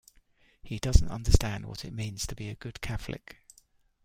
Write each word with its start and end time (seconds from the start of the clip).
He 0.63 0.79
doesn't 0.79 1.11
understand 1.11 1.67
what 1.67 1.85
it 1.85 1.93
means 1.93 2.25
to 2.25 2.33
be 2.33 2.49
a 2.49 2.55
good 2.55 2.81
Catholic. 2.81 3.37